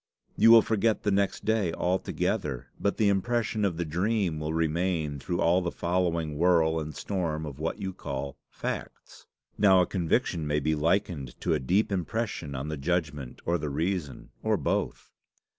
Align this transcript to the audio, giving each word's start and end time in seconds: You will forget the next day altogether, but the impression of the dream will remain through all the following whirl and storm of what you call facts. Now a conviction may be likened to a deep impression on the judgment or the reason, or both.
You 0.35 0.49
will 0.49 0.63
forget 0.63 1.03
the 1.03 1.11
next 1.11 1.45
day 1.45 1.71
altogether, 1.73 2.69
but 2.79 2.97
the 2.97 3.07
impression 3.07 3.63
of 3.63 3.77
the 3.77 3.85
dream 3.85 4.39
will 4.39 4.51
remain 4.51 5.19
through 5.19 5.39
all 5.41 5.61
the 5.61 5.69
following 5.71 6.39
whirl 6.39 6.79
and 6.79 6.95
storm 6.95 7.45
of 7.45 7.59
what 7.59 7.77
you 7.79 7.93
call 7.93 8.35
facts. 8.49 9.27
Now 9.59 9.79
a 9.79 9.85
conviction 9.85 10.47
may 10.47 10.59
be 10.59 10.73
likened 10.73 11.39
to 11.41 11.53
a 11.53 11.59
deep 11.59 11.91
impression 11.91 12.55
on 12.55 12.67
the 12.67 12.77
judgment 12.77 13.43
or 13.45 13.59
the 13.59 13.69
reason, 13.69 14.31
or 14.41 14.57
both. 14.57 15.11